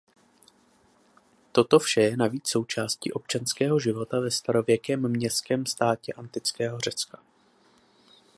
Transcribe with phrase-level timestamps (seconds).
[1.51, 7.19] Toto vše je navíc součástí občanského života ve starověkém městském státě antického Řecka.